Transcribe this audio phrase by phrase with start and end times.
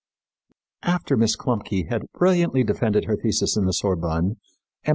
[0.81, 4.37] After Miss Klumpke had brilliantly defended her thesis in the Sorbonne,
[4.83, 4.89] M.